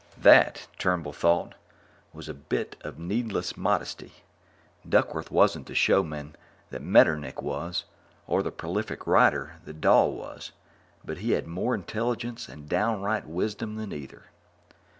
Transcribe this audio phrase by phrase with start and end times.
[0.19, 1.53] (_That, Turnbull thought,
[2.11, 4.13] was a bit of needless modesty;
[4.89, 6.35] Duckworth wasn't the showman
[6.71, 7.83] that Metternick was,
[8.25, 10.53] or the prolific writer that Dahl was,
[11.05, 14.23] but he had more intelligence and down right wisdom than either.